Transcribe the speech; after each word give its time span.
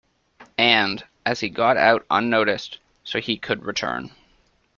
And, 0.57 1.03
as 1.27 1.41
he 1.41 1.49
got 1.49 1.77
out 1.77 2.07
unnoticed, 2.09 2.79
so 3.03 3.19
he 3.19 3.37
could 3.37 3.63
return. 3.65 4.09